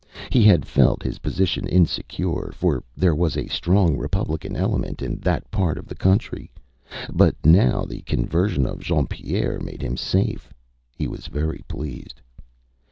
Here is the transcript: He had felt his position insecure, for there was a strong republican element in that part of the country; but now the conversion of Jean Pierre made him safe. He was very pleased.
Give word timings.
He 0.31 0.41
had 0.41 0.65
felt 0.65 1.03
his 1.03 1.19
position 1.19 1.67
insecure, 1.67 2.51
for 2.55 2.83
there 2.97 3.13
was 3.13 3.37
a 3.37 3.45
strong 3.45 3.95
republican 3.97 4.55
element 4.55 4.99
in 5.03 5.19
that 5.19 5.51
part 5.51 5.77
of 5.77 5.85
the 5.87 5.93
country; 5.93 6.49
but 7.13 7.35
now 7.45 7.85
the 7.85 8.01
conversion 8.01 8.65
of 8.65 8.79
Jean 8.79 9.05
Pierre 9.05 9.59
made 9.59 9.83
him 9.83 9.95
safe. 9.97 10.51
He 10.97 11.07
was 11.07 11.27
very 11.27 11.63
pleased. 11.67 12.19